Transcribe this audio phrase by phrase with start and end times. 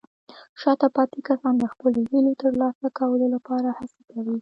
[0.61, 4.37] شاته پاتې کسان د خپلو هیلو ترلاسه کولو لپاره هڅې کوي.